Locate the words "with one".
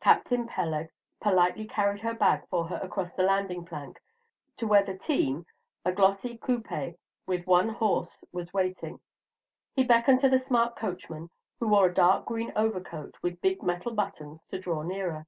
7.24-7.68